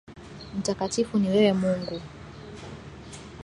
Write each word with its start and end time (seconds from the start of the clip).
Mtakatifu 0.57 1.19
ni 1.19 1.29
wewe 1.29 1.53
Mungu. 1.53 2.01